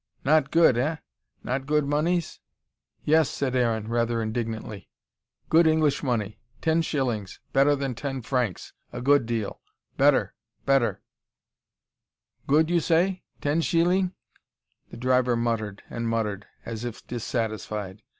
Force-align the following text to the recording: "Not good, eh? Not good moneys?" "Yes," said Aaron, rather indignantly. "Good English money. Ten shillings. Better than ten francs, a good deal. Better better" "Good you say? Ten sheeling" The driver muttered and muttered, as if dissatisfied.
"Not 0.25 0.49
good, 0.49 0.79
eh? 0.79 0.95
Not 1.43 1.67
good 1.67 1.85
moneys?" 1.85 2.39
"Yes," 3.05 3.29
said 3.29 3.55
Aaron, 3.55 3.87
rather 3.87 4.19
indignantly. 4.19 4.89
"Good 5.47 5.67
English 5.67 6.01
money. 6.01 6.39
Ten 6.59 6.81
shillings. 6.81 7.39
Better 7.53 7.75
than 7.75 7.93
ten 7.93 8.23
francs, 8.23 8.73
a 8.91 8.99
good 8.99 9.27
deal. 9.27 9.61
Better 9.97 10.33
better" 10.65 11.03
"Good 12.47 12.71
you 12.71 12.79
say? 12.79 13.21
Ten 13.41 13.61
sheeling" 13.61 14.15
The 14.89 14.97
driver 14.97 15.35
muttered 15.35 15.83
and 15.87 16.09
muttered, 16.09 16.47
as 16.65 16.83
if 16.83 17.05
dissatisfied. 17.05 18.01